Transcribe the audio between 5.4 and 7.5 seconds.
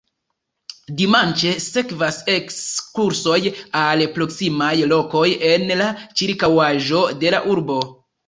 en la ĉirkaŭaĵo de la